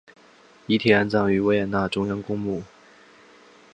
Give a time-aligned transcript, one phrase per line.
[0.65, 2.63] 遗体安葬于维也纳中央公墓。